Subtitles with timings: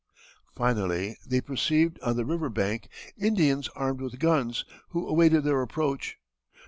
[0.55, 2.87] Finally they perceived on the river bank
[3.19, 6.17] Indians armed with guns, who awaited their approach.